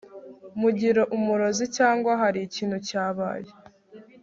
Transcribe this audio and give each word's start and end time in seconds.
Mugira 0.59 1.01
umurozi 1.17 1.65
Cyangwa 1.77 2.11
hari 2.21 2.39
ikintu 2.47 2.77
cyabaye 2.87 3.49